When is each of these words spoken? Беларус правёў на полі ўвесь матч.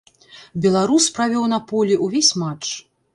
Беларус 0.65 1.05
правёў 1.17 1.45
на 1.53 1.59
полі 1.73 1.99
ўвесь 2.07 2.31
матч. 2.45 2.65